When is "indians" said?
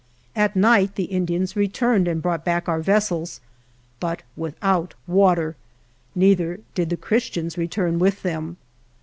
1.13-1.55